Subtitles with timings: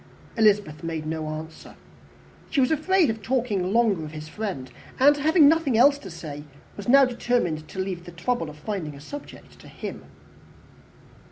[0.35, 1.75] Elizabeth made no answer.
[2.49, 6.43] She was afraid of talking longer of his friend; and, having nothing else to say,
[6.75, 10.05] was now determined to leave the trouble of finding a subject to him.